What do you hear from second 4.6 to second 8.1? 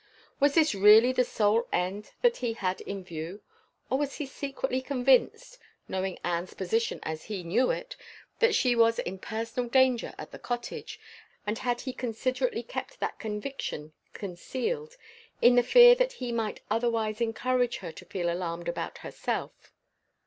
convinced (knowing Anne's position as he knew it)